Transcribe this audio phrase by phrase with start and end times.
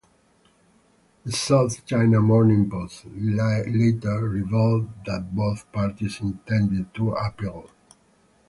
[1.25, 7.69] The "South China Morning Post" later revealed that both parties intended to appeal.